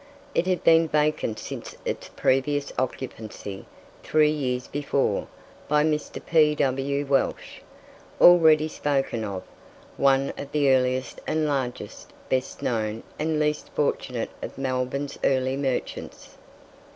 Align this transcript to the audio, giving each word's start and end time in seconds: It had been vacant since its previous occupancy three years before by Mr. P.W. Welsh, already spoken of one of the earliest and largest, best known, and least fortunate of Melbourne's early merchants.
It 0.33 0.47
had 0.47 0.63
been 0.63 0.87
vacant 0.87 1.37
since 1.37 1.75
its 1.85 2.09
previous 2.15 2.73
occupancy 2.79 3.67
three 4.01 4.31
years 4.31 4.65
before 4.67 5.27
by 5.67 5.83
Mr. 5.83 6.19
P.W. 6.25 7.05
Welsh, 7.05 7.61
already 8.19 8.67
spoken 8.67 9.23
of 9.23 9.43
one 9.97 10.33
of 10.39 10.51
the 10.53 10.71
earliest 10.71 11.21
and 11.27 11.45
largest, 11.45 12.13
best 12.29 12.63
known, 12.63 13.03
and 13.19 13.39
least 13.39 13.69
fortunate 13.75 14.31
of 14.41 14.57
Melbourne's 14.57 15.19
early 15.23 15.55
merchants. 15.55 16.35